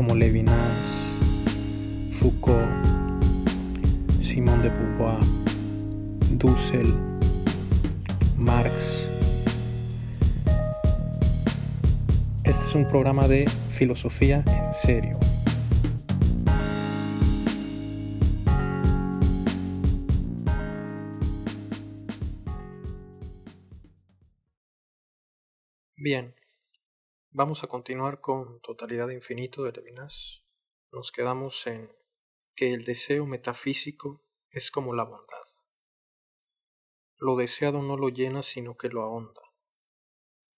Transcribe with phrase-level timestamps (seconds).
[0.00, 0.56] como Levinas,
[2.10, 2.70] Foucault,
[4.18, 5.20] Simón de Beauvoir,
[6.38, 6.94] Dussel,
[8.38, 9.10] Marx.
[12.44, 15.18] Este es un programa de filosofía en serio.
[25.98, 26.32] Bien,
[27.32, 30.44] vamos a continuar con Totalidad Infinito de Levinas.
[30.90, 31.96] Nos quedamos en
[32.54, 35.46] que el deseo metafísico es como la bondad.
[37.16, 39.42] Lo deseado no lo llena sino que lo ahonda.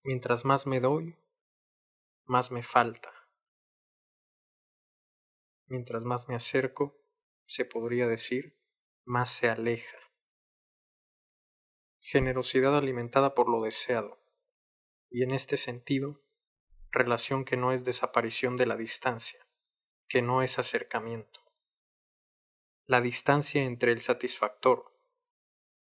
[0.04, 1.18] Mientras más me doy,
[2.24, 3.12] más me falta.
[5.66, 7.04] Mientras más me acerco,
[7.44, 8.58] se podría decir,
[9.04, 9.98] más se aleja.
[11.98, 14.18] Generosidad alimentada por lo deseado
[15.10, 16.21] y en este sentido,
[16.92, 19.46] relación que no es desaparición de la distancia,
[20.08, 21.40] que no es acercamiento.
[22.86, 24.96] La distancia entre el satisfactor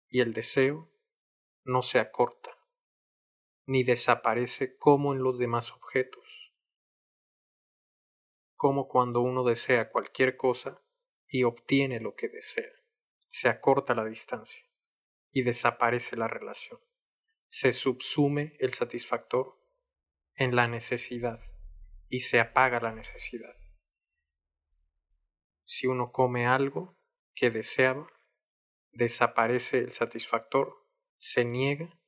[0.08, 0.90] y el deseo
[1.64, 2.58] no se acorta,
[3.66, 6.54] ni desaparece como en los demás objetos,
[8.56, 10.82] como cuando uno desea cualquier cosa
[11.26, 12.72] y obtiene lo que desea.
[13.28, 14.64] Se acorta la distancia
[15.30, 16.80] y desaparece la relación
[17.48, 19.57] se subsume el satisfactor
[20.39, 21.41] en la necesidad
[22.08, 23.56] y se apaga la necesidad.
[25.64, 26.97] Si uno come algo
[27.34, 28.08] que deseaba,
[28.92, 30.87] desaparece el satisfactor,
[31.19, 32.00] se niega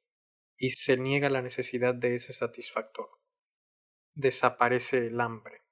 [0.57, 3.11] y se niega la necesidad de ese satisfactor.
[4.15, 5.65] Desaparece el hambre,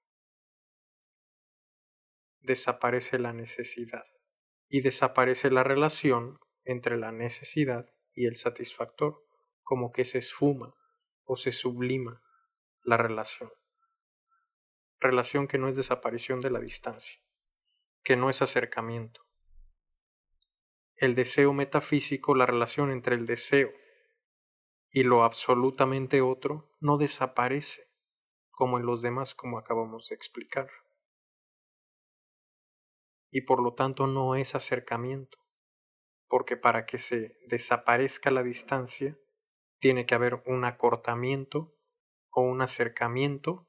[2.40, 4.04] desaparece la necesidad
[4.68, 9.20] y desaparece la relación entre la necesidad y el satisfactor
[9.62, 10.74] como que se esfuma
[11.22, 12.20] o se sublima
[12.88, 13.50] la relación.
[14.98, 17.20] Relación que no es desaparición de la distancia,
[18.02, 19.26] que no es acercamiento.
[20.96, 23.70] El deseo metafísico, la relación entre el deseo
[24.90, 27.92] y lo absolutamente otro, no desaparece
[28.50, 30.70] como en los demás como acabamos de explicar.
[33.30, 35.38] Y por lo tanto no es acercamiento,
[36.26, 39.18] porque para que se desaparezca la distancia,
[39.78, 41.77] tiene que haber un acortamiento
[42.30, 43.68] o un acercamiento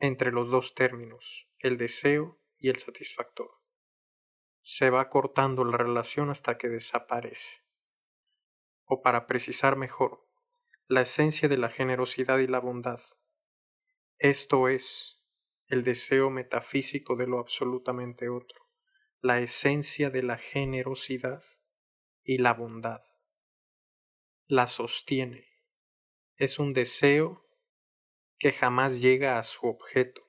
[0.00, 3.50] entre los dos términos, el deseo y el satisfactor.
[4.60, 7.64] Se va cortando la relación hasta que desaparece.
[8.84, 10.28] O para precisar mejor,
[10.86, 13.00] la esencia de la generosidad y la bondad.
[14.18, 15.24] Esto es
[15.66, 18.70] el deseo metafísico de lo absolutamente otro,
[19.20, 21.42] la esencia de la generosidad
[22.24, 23.00] y la bondad
[24.48, 25.47] la sostiene.
[26.38, 27.44] Es un deseo
[28.38, 30.22] que jamás llega a su objeto.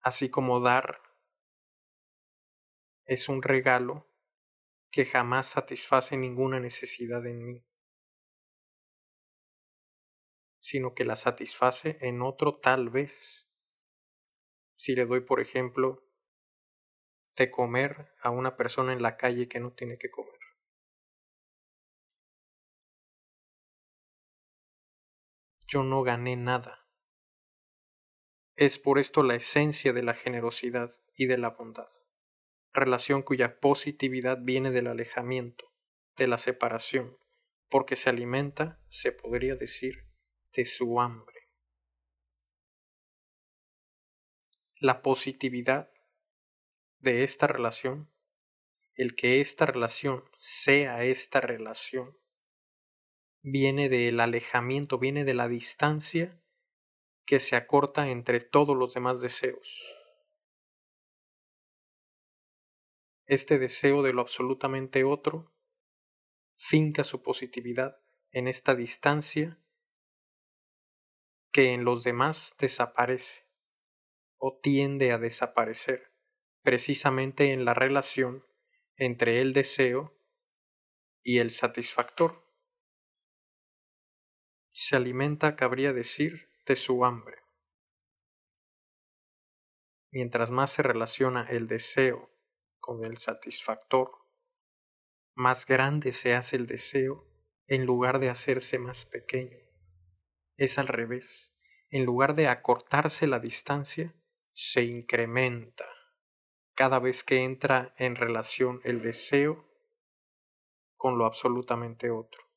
[0.00, 1.00] Así como dar
[3.06, 4.08] es un regalo
[4.90, 7.64] que jamás satisface ninguna necesidad en mí,
[10.58, 13.48] sino que la satisface en otro tal vez.
[14.74, 16.04] Si le doy, por ejemplo,
[17.36, 20.37] de comer a una persona en la calle que no tiene que comer.
[25.68, 26.88] Yo no gané nada.
[28.56, 31.88] Es por esto la esencia de la generosidad y de la bondad,
[32.72, 35.72] relación cuya positividad viene del alejamiento,
[36.16, 37.18] de la separación,
[37.68, 40.08] porque se alimenta, se podría decir,
[40.54, 41.36] de su hambre.
[44.80, 45.92] La positividad
[46.98, 48.10] de esta relación,
[48.94, 52.18] el que esta relación sea esta relación,
[53.50, 56.42] viene del alejamiento, viene de la distancia
[57.24, 59.94] que se acorta entre todos los demás deseos.
[63.26, 65.52] Este deseo de lo absolutamente otro
[66.54, 68.00] finca su positividad
[68.32, 69.58] en esta distancia
[71.52, 73.46] que en los demás desaparece
[74.38, 76.14] o tiende a desaparecer
[76.62, 78.46] precisamente en la relación
[78.96, 80.18] entre el deseo
[81.22, 82.47] y el satisfactor
[84.80, 87.38] se alimenta, cabría decir, de su hambre.
[90.10, 92.30] mientras más se relaciona el deseo
[92.78, 94.10] con el satisfactor,
[95.34, 97.26] más grande se hace el deseo
[97.66, 99.58] en lugar de hacerse más pequeño.
[100.56, 101.52] Es al revés.
[101.90, 104.14] En lugar de acortarse la distancia,
[104.52, 105.86] se incrementa
[106.74, 109.68] cada vez que entra en relación el deseo
[110.96, 112.47] con lo absolutamente otro.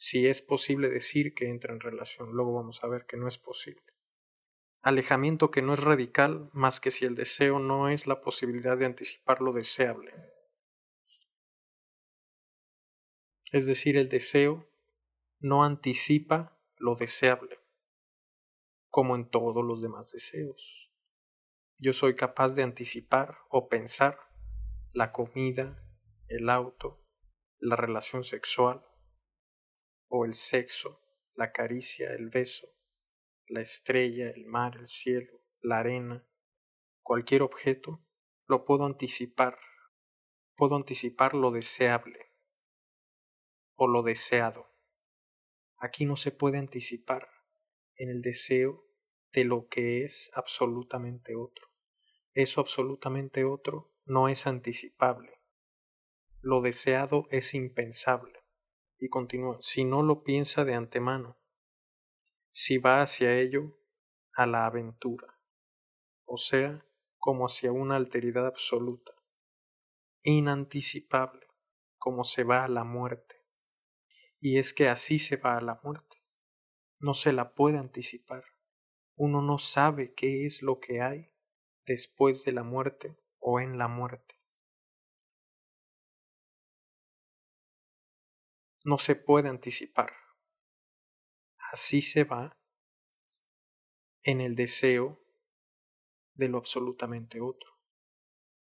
[0.00, 3.36] Si es posible decir que entra en relación, luego vamos a ver que no es
[3.36, 3.82] posible.
[4.80, 8.86] Alejamiento que no es radical más que si el deseo no es la posibilidad de
[8.86, 10.14] anticipar lo deseable.
[13.50, 14.70] Es decir, el deseo
[15.40, 17.58] no anticipa lo deseable,
[18.90, 20.92] como en todos los demás deseos.
[21.76, 24.16] Yo soy capaz de anticipar o pensar
[24.92, 25.84] la comida,
[26.28, 27.04] el auto,
[27.58, 28.87] la relación sexual,
[30.08, 31.00] o el sexo,
[31.34, 32.68] la caricia, el beso,
[33.46, 36.26] la estrella, el mar, el cielo, la arena,
[37.02, 38.04] cualquier objeto,
[38.46, 39.58] lo puedo anticipar.
[40.56, 42.18] Puedo anticipar lo deseable
[43.74, 44.66] o lo deseado.
[45.76, 47.28] Aquí no se puede anticipar
[47.94, 48.84] en el deseo
[49.32, 51.68] de lo que es absolutamente otro.
[52.32, 55.40] Eso absolutamente otro no es anticipable.
[56.40, 58.37] Lo deseado es impensable.
[58.98, 61.38] Y continúa, si no lo piensa de antemano,
[62.50, 63.78] si va hacia ello,
[64.34, 65.40] a la aventura,
[66.24, 66.84] o sea,
[67.18, 69.12] como hacia una alteridad absoluta,
[70.22, 71.46] inanticipable,
[71.96, 73.36] como se va a la muerte.
[74.40, 76.22] Y es que así se va a la muerte.
[77.00, 78.44] No se la puede anticipar.
[79.16, 81.32] Uno no sabe qué es lo que hay
[81.86, 84.37] después de la muerte o en la muerte.
[88.88, 90.14] No se puede anticipar.
[91.72, 92.58] Así se va
[94.22, 95.22] en el deseo
[96.32, 97.70] de lo absolutamente otro.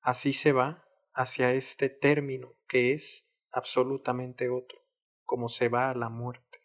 [0.01, 4.79] Así se va hacia este término que es absolutamente otro
[5.25, 6.65] como se va a la muerte.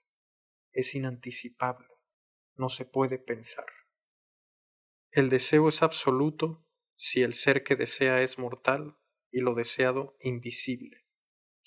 [0.72, 1.90] Es inanticipable,
[2.56, 3.68] no se puede pensar.
[5.12, 6.66] El deseo es absoluto
[6.96, 8.98] si el ser que desea es mortal
[9.32, 11.03] y lo deseado invisible.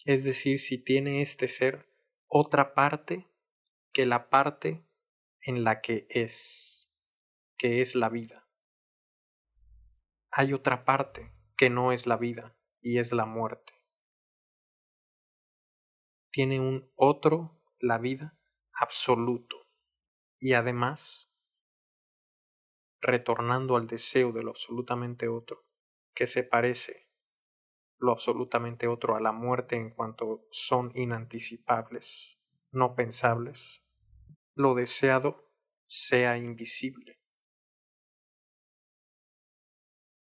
[0.06, 1.92] Es decir, si tiene este ser
[2.26, 3.28] otra parte
[3.92, 4.82] que la parte
[5.42, 6.90] en la que es,
[7.58, 8.48] que es la vida.
[10.30, 13.76] Hay otra parte que no es la vida y es la muerte
[16.36, 18.38] tiene un otro, la vida,
[18.74, 19.56] absoluto.
[20.38, 21.30] Y además,
[23.00, 25.64] retornando al deseo de lo absolutamente otro,
[26.12, 27.05] que se parece
[27.98, 32.38] lo absolutamente otro a la muerte en cuanto son inanticipables,
[32.70, 33.82] no pensables,
[34.54, 35.52] lo deseado
[35.86, 37.20] sea invisible.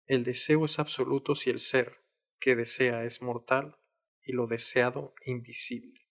[0.06, 2.04] El deseo es absoluto si el ser
[2.40, 3.78] que desea es mortal
[4.24, 6.10] y lo deseado invisible.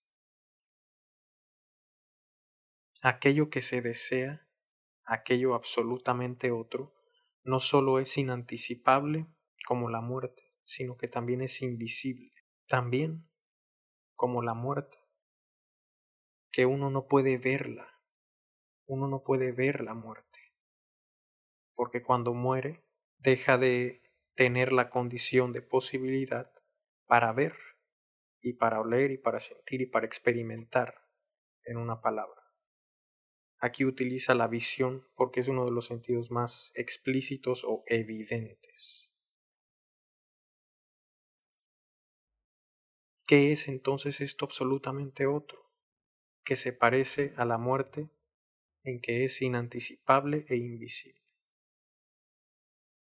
[3.01, 4.47] Aquello que se desea,
[5.05, 6.93] aquello absolutamente otro,
[7.43, 9.27] no solo es inanticipable
[9.65, 12.31] como la muerte, sino que también es invisible,
[12.67, 13.27] también
[14.15, 14.99] como la muerte,
[16.51, 17.99] que uno no puede verla,
[18.85, 20.53] uno no puede ver la muerte,
[21.73, 22.85] porque cuando muere
[23.17, 24.03] deja de
[24.35, 26.53] tener la condición de posibilidad
[27.07, 27.55] para ver
[28.39, 31.09] y para oler y para sentir y para experimentar
[31.63, 32.43] en una palabra.
[33.57, 38.98] Aquí utiliza la visión porque es uno de los sentidos más explícitos o evidentes.
[43.29, 45.71] ¿Qué es entonces esto absolutamente otro?
[46.43, 48.09] Que se parece a la muerte
[48.81, 51.21] en que es inanticipable e invisible.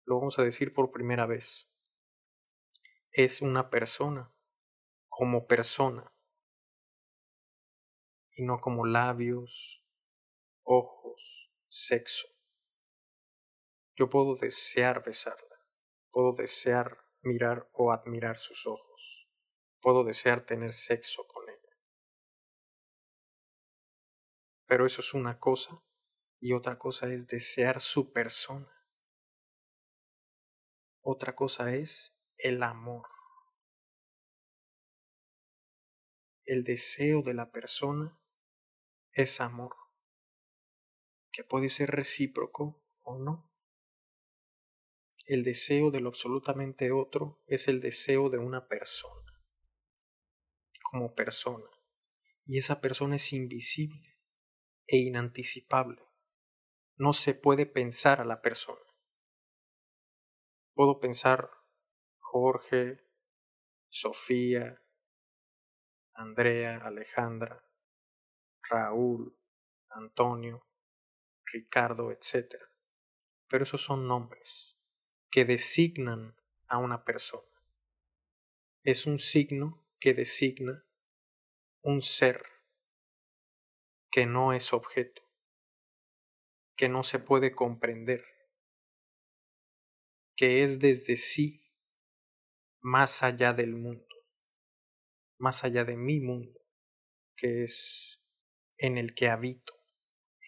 [0.06, 1.68] Lo vamos a decir por primera vez.
[3.12, 4.32] Es una persona
[5.08, 6.14] como persona
[8.34, 9.84] y no como labios,
[10.62, 12.28] ojos, sexo.
[13.96, 15.66] Yo puedo desear besarla,
[16.12, 19.23] puedo desear mirar o admirar sus ojos,
[19.84, 21.78] puedo desear tener sexo con ella.
[24.66, 25.86] Pero eso es una cosa
[26.40, 28.72] y otra cosa es desear su persona.
[31.02, 33.06] Otra cosa es el amor.
[36.46, 38.20] el deseo de la persona
[39.14, 39.76] es amor,
[41.32, 43.50] que puede ser recíproco o no.
[45.26, 49.23] El deseo de lo absolutamente otro es el deseo de una persona,
[50.94, 51.68] como persona,
[52.46, 54.20] y esa persona es invisible
[54.86, 56.04] e inanticipable.
[56.98, 58.86] No se puede pensar a la persona.
[60.76, 61.50] Puedo pensar
[62.20, 63.10] Jorge,
[63.90, 64.84] Sofía,
[66.14, 67.68] Andrea, Alejandra,
[68.62, 69.36] Raúl,
[69.90, 70.70] Antonio,
[71.44, 72.54] Ricardo, etc.
[73.48, 74.78] Pero esos son nombres
[75.32, 76.36] que designan
[76.68, 77.50] a una persona.
[78.84, 80.86] Es un signo que designa
[81.82, 82.44] un ser
[84.12, 85.22] que no es objeto,
[86.76, 88.22] que no se puede comprender,
[90.36, 91.74] que es desde sí
[92.82, 94.14] más allá del mundo,
[95.38, 96.60] más allá de mi mundo,
[97.38, 98.22] que es
[98.76, 99.74] en el que habito,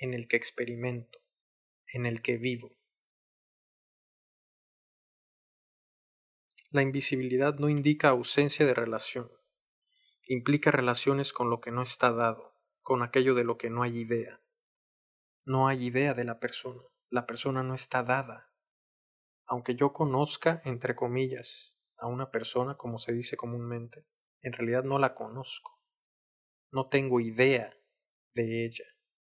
[0.02, 1.20] en el que experimento,
[1.94, 2.78] en el que vivo.
[6.72, 9.32] La invisibilidad no indica ausencia de relación,
[10.26, 13.98] implica relaciones con lo que no está dado, con aquello de lo que no hay
[13.98, 14.42] idea.
[15.46, 18.52] No hay idea de la persona, la persona no está dada.
[19.46, 24.08] Aunque yo conozca, entre comillas, a una persona, como se dice comúnmente,
[24.42, 25.82] en realidad no la conozco.
[26.72, 27.78] No tengo idea
[28.34, 28.86] de ella,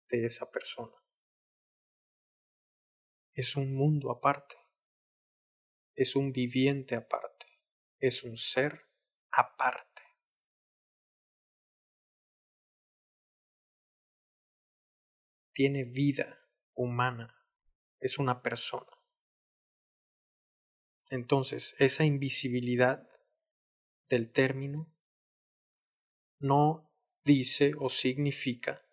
[0.08, 0.96] de esa persona.
[3.32, 4.56] Es un mundo aparte.
[5.94, 7.46] Es un viviente aparte.
[7.98, 8.88] Es un ser
[9.30, 9.89] aparte.
[15.60, 17.46] Tiene vida humana.
[17.98, 18.90] Es una persona.
[21.10, 23.06] Entonces, esa invisibilidad
[24.08, 24.90] del término
[26.38, 26.90] no
[27.24, 28.86] dice o significa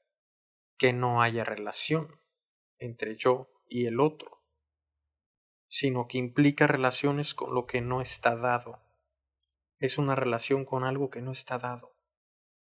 [0.78, 2.20] que no haya relación
[2.80, 4.44] entre yo y el otro,
[5.70, 8.84] sino que implica relaciones con lo que no está dado.
[9.80, 11.96] Es una relación con algo que no está dado.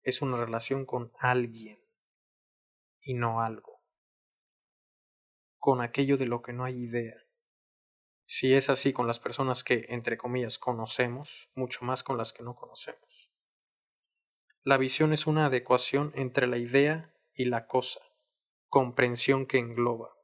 [0.02, 1.86] Es una relación con alguien
[3.02, 3.77] y no algo.
[5.68, 7.18] Con aquello de lo que no hay idea.
[8.26, 12.42] Si es así con las personas que, entre comillas, conocemos, mucho más con las que
[12.42, 13.30] no conocemos.
[14.64, 18.00] La visión es una adecuación entre la idea y la cosa,
[18.70, 20.16] comprensión que engloba.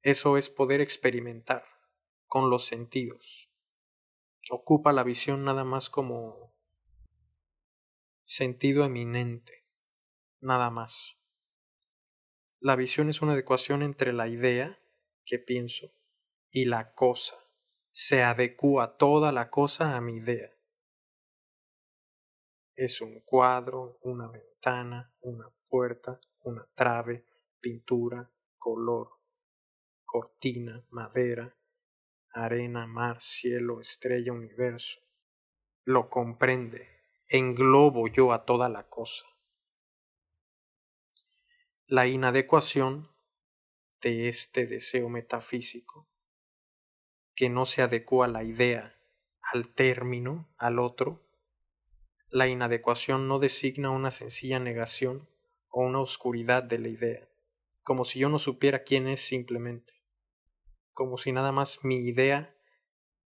[0.00, 1.66] Eso es poder experimentar
[2.28, 3.50] con los sentidos.
[4.48, 6.56] Ocupa la visión nada más como
[8.24, 9.66] sentido eminente,
[10.40, 11.19] nada más.
[12.60, 14.78] La visión es una adecuación entre la idea
[15.24, 15.92] que pienso
[16.50, 17.36] y la cosa.
[17.90, 20.50] Se adecua toda la cosa a mi idea
[22.84, 27.26] es un cuadro, una ventana, una puerta, una trave,
[27.60, 29.20] pintura, color,
[30.02, 31.54] cortina, madera,
[32.32, 34.98] arena, mar, cielo, estrella, universo.
[35.84, 36.88] Lo comprende,
[37.28, 39.26] englobo yo a toda la cosa.
[41.92, 43.08] La inadecuación
[44.00, 46.08] de este deseo metafísico,
[47.34, 48.96] que no se adecua a la idea,
[49.40, 51.20] al término, al otro,
[52.28, 55.28] la inadecuación no designa una sencilla negación
[55.68, 57.28] o una oscuridad de la idea,
[57.82, 59.94] como si yo no supiera quién es simplemente,
[60.92, 62.56] como si nada más mi idea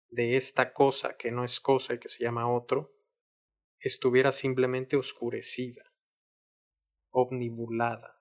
[0.07, 2.95] de esta cosa que no es cosa y que se llama otro,
[3.79, 5.83] estuviera simplemente oscurecida,
[7.09, 8.14] omnibulada,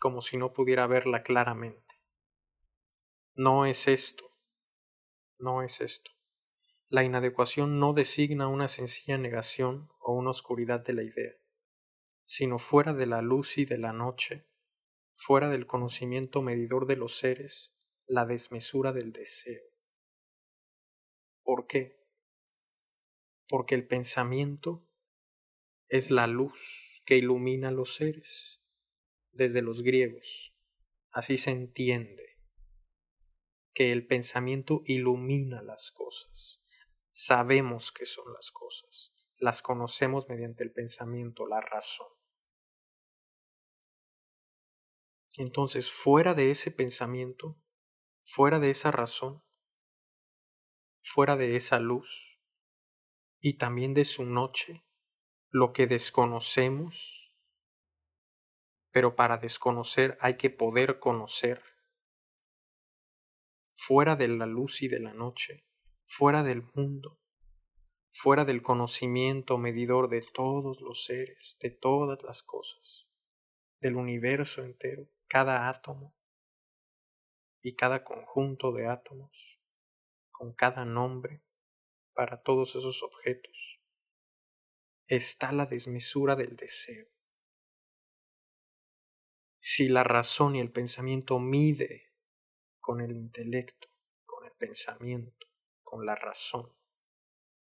[0.00, 2.00] como si no pudiera verla claramente.
[3.34, 4.24] No es esto,
[5.38, 6.10] no es esto.
[6.88, 11.34] La inadecuación no designa una sencilla negación o una oscuridad de la idea,
[12.24, 14.48] sino fuera de la luz y de la noche,
[15.14, 17.74] fuera del conocimiento medidor de los seres,
[18.06, 19.64] la desmesura del deseo.
[21.42, 22.04] ¿Por qué?
[23.48, 24.88] Porque el pensamiento
[25.88, 28.55] es la luz que ilumina los seres,
[29.36, 30.54] desde los griegos.
[31.10, 32.40] Así se entiende
[33.72, 36.62] que el pensamiento ilumina las cosas
[37.18, 42.08] sabemos qué son las cosas, las conocemos mediante el pensamiento, la razón.
[45.38, 47.58] Entonces, fuera de ese pensamiento,
[48.22, 49.42] fuera de esa razón,
[51.00, 52.38] fuera de esa luz
[53.40, 54.84] y también de su noche,
[55.48, 57.25] lo que desconocemos,
[58.96, 61.62] pero para desconocer hay que poder conocer,
[63.70, 65.66] fuera de la luz y de la noche,
[66.06, 67.20] fuera del mundo,
[68.08, 73.06] fuera del conocimiento medidor de todos los seres, de todas las cosas,
[73.80, 76.16] del universo entero, cada átomo
[77.60, 79.60] y cada conjunto de átomos,
[80.30, 81.44] con cada nombre
[82.14, 83.78] para todos esos objetos,
[85.06, 87.15] está la desmesura del deseo.
[89.68, 92.14] Si la razón y el pensamiento mide
[92.78, 93.88] con el intelecto,
[94.24, 95.48] con el pensamiento,
[95.82, 96.72] con la razón,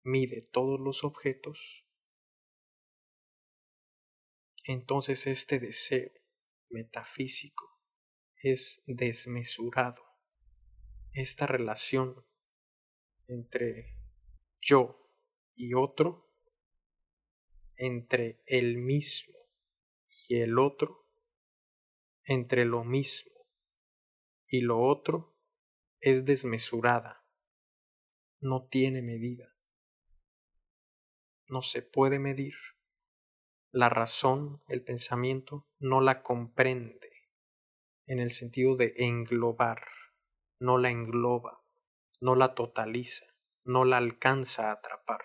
[0.03, 1.87] mide todos los objetos,
[4.65, 6.11] entonces este deseo
[6.67, 7.81] metafísico
[8.35, 10.03] es desmesurado.
[11.13, 12.21] Esta relación
[13.27, 13.95] entre
[14.59, 15.09] yo
[15.53, 16.35] y otro,
[17.77, 19.39] entre el mismo
[20.27, 21.02] y el otro,
[22.25, 23.33] entre lo mismo
[24.47, 25.35] y lo otro,
[25.99, 27.25] es desmesurada,
[28.39, 29.55] no tiene medida,
[31.47, 32.55] no se puede medir.
[33.71, 37.09] La razón, el pensamiento, no la comprende
[38.05, 39.87] en el sentido de englobar,
[40.59, 41.63] no la engloba,
[42.21, 43.25] no la totaliza,
[43.65, 45.21] no la alcanza a atrapar.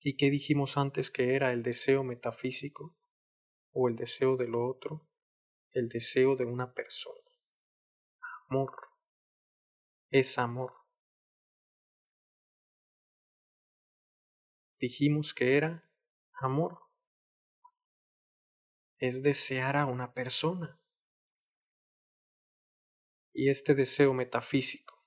[0.00, 2.95] ¿Y qué dijimos antes que era el deseo metafísico
[3.76, 5.06] o el deseo de lo otro?
[5.72, 7.30] El deseo de una persona.
[8.48, 8.72] Amor.
[10.10, 10.86] Es amor.
[14.78, 15.90] dijimos que era
[16.32, 16.78] amor.
[18.98, 20.80] Es desear a una persona.
[23.32, 25.04] Y este deseo metafísico,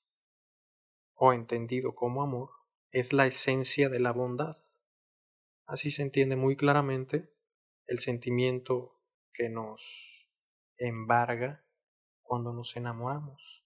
[1.14, 2.52] o entendido como amor,
[2.92, 4.56] es la esencia de la bondad.
[5.66, 7.34] Así se entiende muy claramente
[7.90, 9.00] el sentimiento
[9.34, 10.30] que nos
[10.78, 11.66] embarga
[12.22, 13.66] cuando nos enamoramos.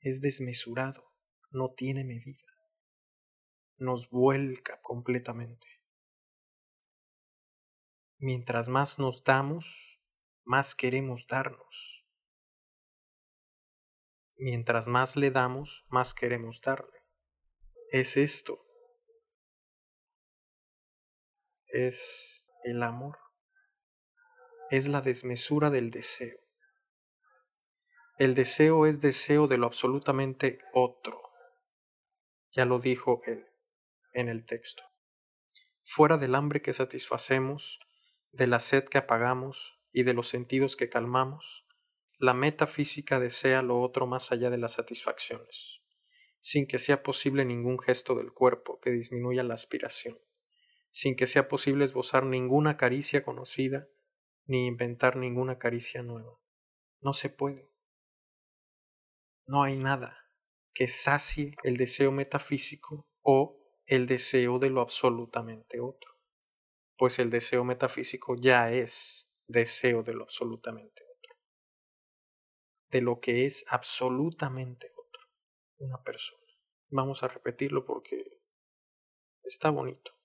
[0.00, 1.12] Es desmesurado,
[1.50, 2.56] no tiene medida
[3.78, 5.66] nos vuelca completamente.
[8.18, 10.00] Mientras más nos damos,
[10.44, 12.06] más queremos darnos.
[14.38, 17.04] Mientras más le damos, más queremos darle.
[17.90, 18.65] Es esto.
[21.68, 23.18] Es el amor.
[24.70, 26.38] Es la desmesura del deseo.
[28.18, 31.20] El deseo es deseo de lo absolutamente otro.
[32.52, 33.46] Ya lo dijo él
[34.14, 34.82] en el texto.
[35.82, 37.78] Fuera del hambre que satisfacemos,
[38.32, 41.66] de la sed que apagamos y de los sentidos que calmamos,
[42.18, 45.82] la metafísica desea lo otro más allá de las satisfacciones,
[46.40, 50.18] sin que sea posible ningún gesto del cuerpo que disminuya la aspiración,
[50.96, 53.86] sin que sea posible esbozar ninguna caricia conocida,
[54.46, 56.40] ni inventar ninguna caricia nueva.
[57.02, 57.70] No se puede.
[59.46, 60.16] No hay nada
[60.72, 66.18] que sacie el deseo metafísico o el deseo de lo absolutamente otro,
[66.96, 71.36] pues el deseo metafísico ya es deseo de lo absolutamente otro,
[72.88, 75.28] de lo que es absolutamente otro,
[75.76, 76.40] una persona.
[76.88, 78.40] Vamos a repetirlo porque
[79.42, 80.15] está bonito.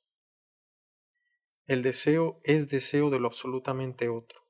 [1.71, 4.45] El deseo es deseo de lo absolutamente otro,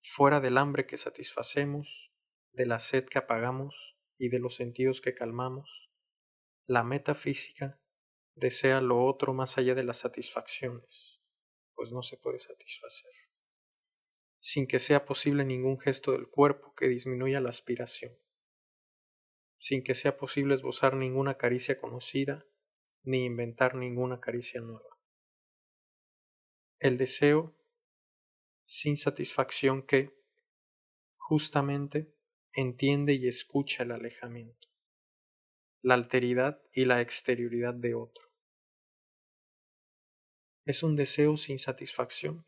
[0.00, 2.12] fuera del hambre que satisfacemos,
[2.50, 5.92] de la sed que apagamos y de los sentidos que calmamos.
[6.66, 7.80] La metafísica
[8.34, 11.22] desea lo otro más allá de las satisfacciones,
[11.72, 13.12] pues no se puede satisfacer,
[14.40, 18.18] sin que sea posible ningún gesto del cuerpo que disminuya la aspiración,
[19.60, 22.44] sin que sea posible esbozar ninguna caricia conocida,
[23.04, 24.89] ni inventar ninguna caricia nueva.
[26.80, 27.56] El deseo
[28.64, 30.18] sin satisfacción que,
[31.14, 32.16] justamente,
[32.54, 34.68] entiende y escucha el alejamiento,
[35.82, 38.30] la alteridad y la exterioridad de otro
[40.64, 42.46] es un deseo sin satisfacción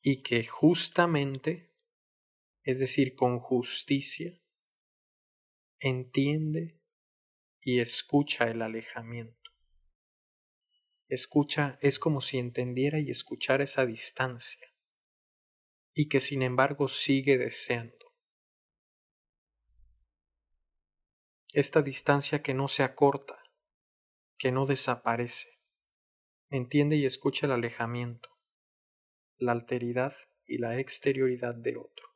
[0.00, 1.74] y que justamente,
[2.62, 4.40] es decir, con justicia,
[5.80, 6.80] entiende
[7.60, 9.43] y escucha el alejamiento.
[11.08, 14.66] Escucha es como si entendiera y escuchara esa distancia
[15.94, 18.14] y que sin embargo sigue deseando.
[21.52, 23.36] Esta distancia que no se acorta,
[24.36, 25.54] que no desaparece
[26.50, 28.30] entiende y escucha el alejamiento,
[29.38, 30.14] la alteridad
[30.46, 32.08] y la exterioridad de otro.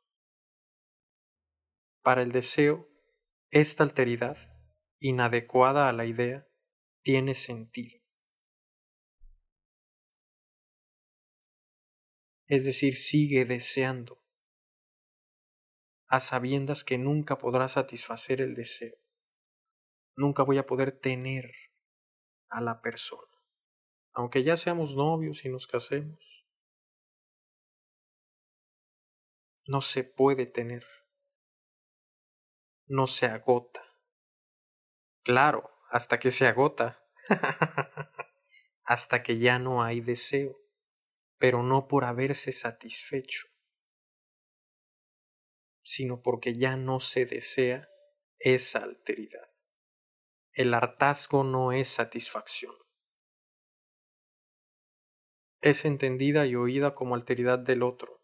[2.01, 2.87] Para el deseo,
[3.51, 4.37] esta alteridad,
[4.99, 6.47] inadecuada a la idea,
[7.01, 7.99] tiene sentido.
[12.49, 14.21] Es decir, sigue deseando,
[16.07, 18.97] a sabiendas que nunca podrá satisfacer el deseo.
[20.17, 21.53] Nunca voy a poder tener
[22.49, 23.29] a la persona
[24.19, 26.45] aunque ya seamos novios y nos casemos.
[29.65, 30.85] No se puede tener.
[32.87, 33.81] No se agota.
[35.23, 37.01] Claro, hasta que se agota.
[38.83, 40.57] hasta que ya no hay deseo,
[41.39, 43.47] pero no por haberse satisfecho.
[45.81, 47.89] sino porque ya no se desea
[48.37, 49.49] esa alteridad.
[50.53, 52.75] El hartazgo no es satisfacción.
[55.61, 58.23] Es entendida y oída como alteridad del otro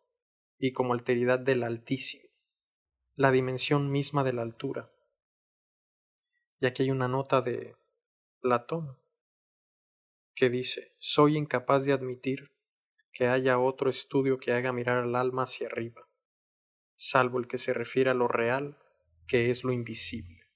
[0.59, 2.29] y como alteridad del Altísimo,
[3.15, 4.93] la dimensión misma de la altura.
[6.59, 7.75] Y aquí hay una nota de
[8.41, 9.01] Platón
[10.35, 12.54] que dice, soy incapaz de admitir
[13.15, 16.09] que haya otro estudio que haga mirar al alma hacia arriba,
[16.97, 18.77] salvo el que se refiere a lo real,
[19.25, 20.51] que es lo invisible.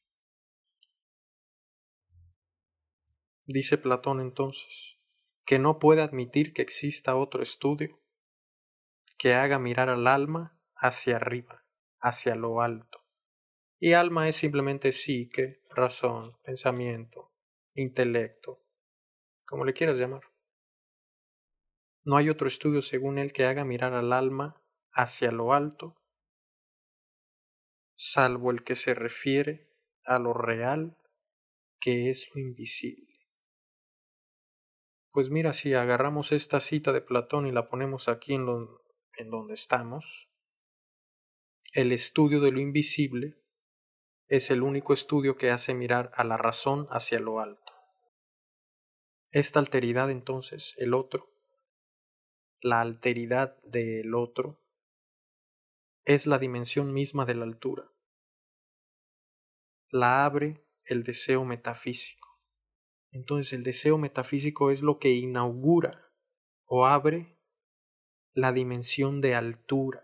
[3.45, 4.99] Dice Platón entonces,
[5.45, 8.03] que no puede admitir que exista otro estudio
[9.17, 11.65] que haga mirar al alma hacia arriba,
[12.01, 13.05] hacia lo alto.
[13.79, 17.33] Y alma es simplemente psique, razón, pensamiento,
[17.73, 18.65] intelecto,
[19.45, 20.23] como le quieras llamar.
[22.09, 24.59] No hay otro estudio según él que haga mirar al alma
[24.91, 26.01] hacia lo alto,
[27.95, 30.97] salvo el que se refiere a lo real,
[31.79, 33.13] que es lo invisible.
[35.11, 38.47] Pues mira, si agarramos esta cita de Platón y la ponemos aquí en,
[39.13, 40.31] en donde estamos,
[41.73, 43.39] el estudio de lo invisible
[44.25, 47.71] es el único estudio que hace mirar a la razón hacia lo alto.
[49.31, 51.38] Esta alteridad entonces, el otro,
[52.61, 54.61] la alteridad del otro,
[56.05, 57.91] es la dimensión misma de la altura.
[59.89, 62.39] La abre el deseo metafísico.
[63.11, 66.11] Entonces el deseo metafísico es lo que inaugura
[66.65, 67.39] o abre
[68.33, 70.03] la dimensión de altura,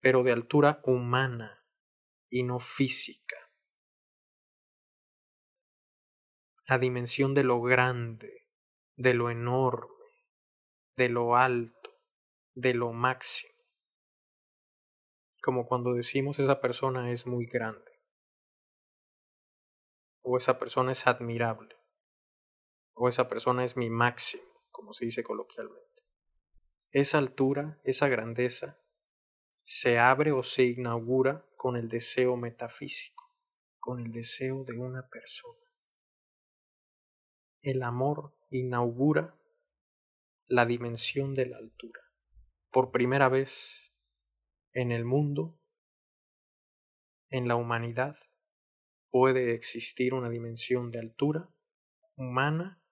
[0.00, 1.66] pero de altura humana
[2.28, 3.42] y no física.
[6.72, 8.48] la dimensión de lo grande,
[8.96, 10.01] de lo enorme,
[10.96, 11.90] de lo alto,
[12.54, 13.52] de lo máximo.
[15.42, 17.90] Como cuando decimos esa persona es muy grande
[20.22, 21.74] o esa persona es admirable
[22.94, 25.82] o esa persona es mi máximo, como se dice coloquialmente.
[26.90, 28.78] Esa altura, esa grandeza,
[29.64, 33.34] se abre o se inaugura con el deseo metafísico,
[33.78, 35.62] con el deseo de una persona
[37.62, 39.38] el amor inaugura
[40.52, 42.02] la dimensión de la altura.
[42.70, 43.94] Por primera vez
[44.74, 45.58] en el mundo,
[47.30, 48.18] en la humanidad,
[49.08, 51.48] puede existir una dimensión de altura
[52.16, 52.84] humana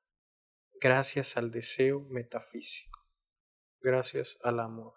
[0.81, 3.07] gracias al deseo metafísico,
[3.83, 4.95] gracias al amor.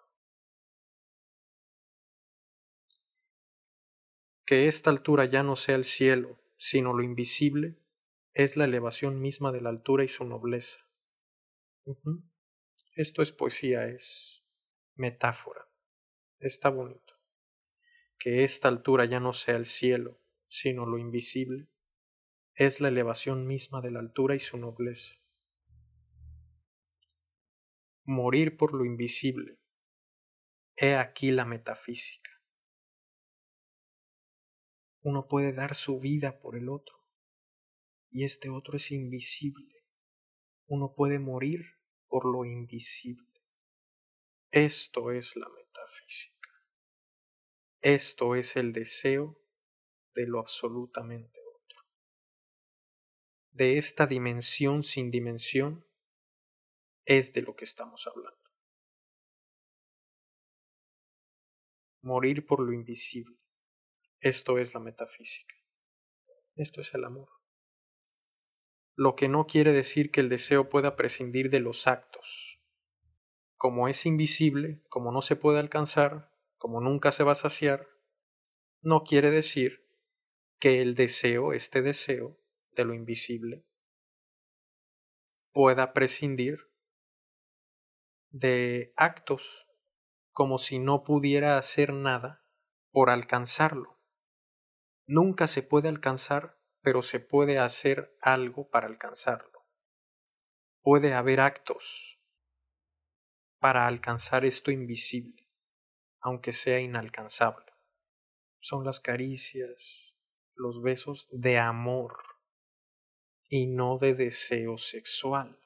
[4.46, 7.78] Que esta altura ya no sea el cielo, sino lo invisible,
[8.32, 10.80] es la elevación misma de la altura y su nobleza.
[12.94, 14.44] Esto es poesía, es
[14.94, 15.68] metáfora.
[16.38, 17.14] Está bonito.
[18.18, 21.68] Que esta altura ya no sea el cielo, sino lo invisible,
[22.54, 25.16] es la elevación misma de la altura y su nobleza.
[28.04, 29.58] Morir por lo invisible.
[30.76, 32.30] He aquí la metafísica.
[35.00, 37.04] Uno puede dar su vida por el otro
[38.08, 39.84] y este otro es invisible.
[40.66, 41.74] Uno puede morir
[42.14, 43.42] por lo invisible.
[44.52, 46.48] Esto es la metafísica.
[47.80, 49.42] Esto es el deseo
[50.14, 51.80] de lo absolutamente otro.
[53.50, 55.84] De esta dimensión sin dimensión
[57.04, 58.50] es de lo que estamos hablando.
[62.02, 63.40] Morir por lo invisible.
[64.20, 65.56] Esto es la metafísica.
[66.54, 67.43] Esto es el amor
[68.96, 72.60] lo que no quiere decir que el deseo pueda prescindir de los actos.
[73.56, 77.88] Como es invisible, como no se puede alcanzar, como nunca se va a saciar,
[78.82, 79.88] no quiere decir
[80.58, 82.40] que el deseo, este deseo
[82.72, 83.66] de lo invisible,
[85.52, 86.70] pueda prescindir
[88.30, 89.68] de actos
[90.32, 92.44] como si no pudiera hacer nada
[92.90, 94.00] por alcanzarlo.
[95.06, 96.53] Nunca se puede alcanzar
[96.84, 99.66] pero se puede hacer algo para alcanzarlo.
[100.82, 102.20] Puede haber actos
[103.58, 105.48] para alcanzar esto invisible,
[106.20, 107.72] aunque sea inalcanzable.
[108.60, 110.14] Son las caricias,
[110.54, 112.18] los besos de amor
[113.48, 115.58] y no de deseo sexual.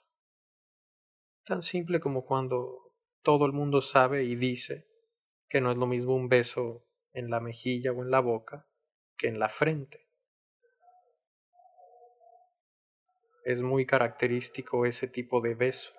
[1.44, 4.88] Tan simple como cuando todo el mundo sabe y dice
[5.48, 8.70] que no es lo mismo un beso en la mejilla o en la boca
[9.16, 10.07] que en la frente.
[13.48, 15.94] Es muy característico ese tipo de beso.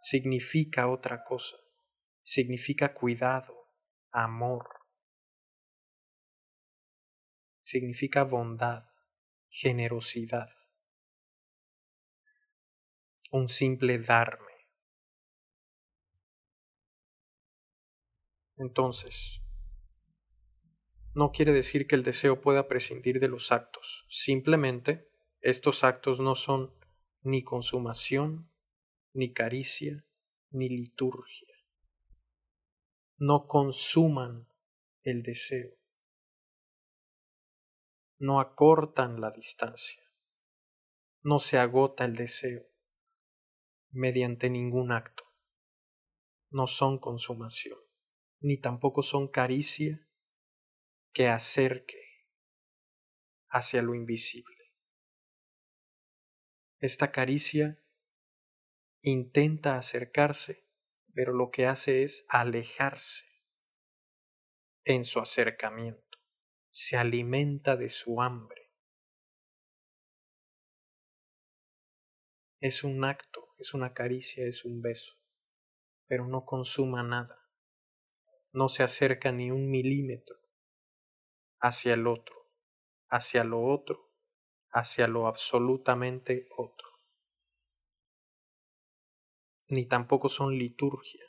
[0.00, 1.58] Significa otra cosa,
[2.22, 3.68] significa cuidado,
[4.10, 4.66] amor.
[7.60, 8.84] Significa bondad,
[9.50, 10.48] generosidad,
[13.30, 14.70] un simple darme.
[18.56, 19.42] Entonces,
[21.12, 25.09] no quiere decir que el deseo pueda prescindir de los actos, simplemente
[25.40, 26.74] estos actos no son
[27.22, 28.50] ni consumación,
[29.12, 30.06] ni caricia,
[30.50, 31.54] ni liturgia.
[33.16, 34.48] No consuman
[35.02, 35.76] el deseo,
[38.18, 40.02] no acortan la distancia,
[41.22, 42.66] no se agota el deseo
[43.90, 45.24] mediante ningún acto,
[46.50, 47.78] no son consumación
[48.40, 50.06] ni tampoco son caricia
[51.12, 51.98] que acerque
[53.48, 54.59] hacia lo invisible.
[56.80, 57.82] Esta caricia
[59.02, 60.66] intenta acercarse,
[61.14, 63.26] pero lo que hace es alejarse
[64.84, 66.18] en su acercamiento.
[66.70, 68.72] Se alimenta de su hambre.
[72.60, 75.18] Es un acto, es una caricia, es un beso,
[76.06, 77.40] pero no consuma nada
[78.52, 80.36] no se acerca ni un milímetro
[81.60, 82.50] hacia el otro,
[83.08, 84.09] hacia lo otro,
[84.72, 86.88] hacia lo absolutamente otro.
[89.68, 91.24] Ni tampoco son liturgia.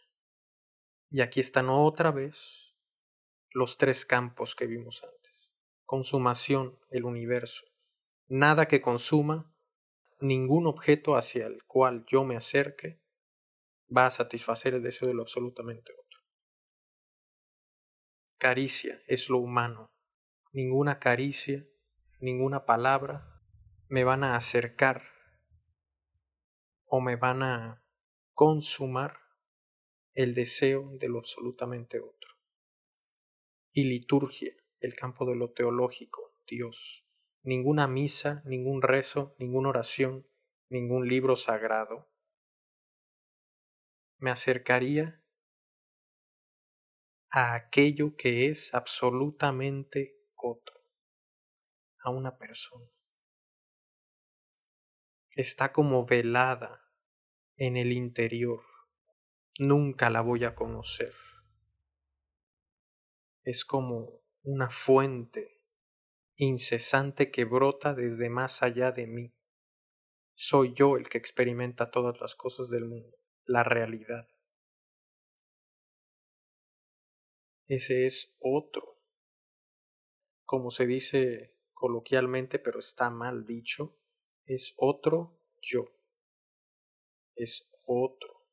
[1.09, 2.75] Y aquí están otra vez
[3.51, 5.51] los tres campos que vimos antes.
[5.85, 7.65] Consumación, el universo.
[8.27, 9.53] Nada que consuma,
[10.19, 13.01] ningún objeto hacia el cual yo me acerque
[13.95, 16.11] va a satisfacer el deseo de lo absolutamente otro
[18.41, 19.93] caricia es lo humano.
[20.51, 21.63] Ninguna caricia,
[22.19, 23.30] ninguna palabra
[23.91, 25.03] me van a acercar
[26.85, 27.83] o me van a
[28.33, 29.17] consumar
[30.13, 32.39] el deseo de lo absolutamente otro.
[33.73, 37.05] Y liturgia, el campo de lo teológico, Dios.
[37.43, 40.25] Ninguna misa, ningún rezo, ninguna oración,
[40.69, 42.09] ningún libro sagrado
[44.19, 45.21] me acercaría
[47.29, 50.79] a aquello que es absolutamente otro,
[51.99, 52.89] a una persona.
[55.35, 56.91] Está como velada
[57.55, 58.63] en el interior.
[59.59, 61.13] Nunca la voy a conocer.
[63.43, 65.61] Es como una fuente
[66.35, 69.35] incesante que brota desde más allá de mí.
[70.35, 74.27] Soy yo el que experimenta todas las cosas del mundo, la realidad.
[77.75, 79.01] ese es otro.
[80.43, 83.97] Como se dice coloquialmente, pero está mal dicho,
[84.45, 85.85] es otro yo.
[87.35, 88.47] Es otro.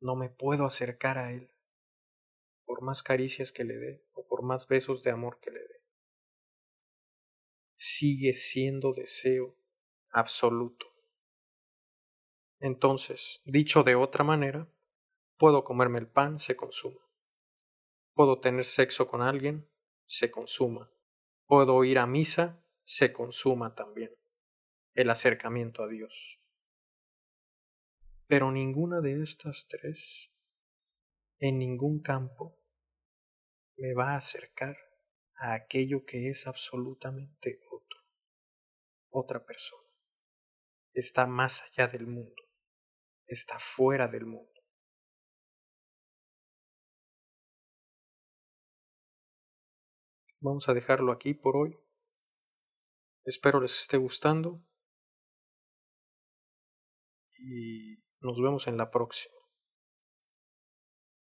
[0.00, 1.54] No me puedo acercar a él,
[2.64, 5.84] por más caricias que le dé o por más besos de amor que le dé.
[7.74, 9.56] Sigue siendo deseo
[10.10, 10.86] absoluto.
[12.58, 14.70] Entonces, dicho de otra manera,
[15.38, 17.00] puedo comerme el pan, se consume.
[18.14, 19.70] Puedo tener sexo con alguien,
[20.04, 20.92] se consuma.
[21.46, 24.19] Puedo ir a misa, se consuma también.
[24.94, 26.40] El acercamiento a Dios.
[28.26, 30.32] Pero ninguna de estas tres,
[31.38, 32.58] en ningún campo,
[33.76, 34.76] me va a acercar
[35.36, 38.00] a aquello que es absolutamente otro,
[39.10, 39.88] otra persona.
[40.92, 42.42] Está más allá del mundo,
[43.26, 44.50] está fuera del mundo.
[50.40, 51.78] Vamos a dejarlo aquí por hoy.
[53.24, 54.64] Espero les esté gustando.
[57.42, 59.34] Y nos vemos en la próxima.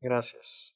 [0.01, 0.72] Gracias.